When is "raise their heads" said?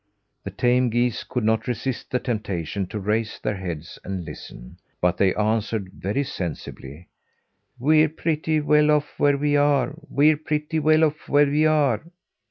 2.99-3.99